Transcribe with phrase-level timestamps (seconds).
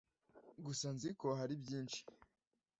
[0.65, 2.01] gusa nzi ko hari byinshi